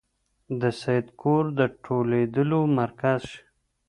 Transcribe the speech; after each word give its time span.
د 0.61 0.61
سید 0.81 1.07
کور 1.21 1.43
د 1.59 1.61
ټولېدلو 1.83 2.59
مرکز 2.79 3.21
شي. 3.31 3.41